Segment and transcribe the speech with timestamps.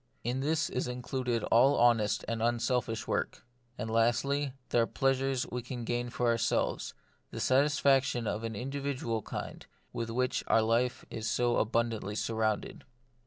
[0.23, 3.45] In this is included all honest and un selfish work.
[3.77, 6.09] And lastly, there are the plea The Mystery of Pain, 93 sures we can gain
[6.09, 6.93] for ourselves,
[7.29, 12.83] the satisfac tions of an individual kind with which our life is so abundantly surrounded.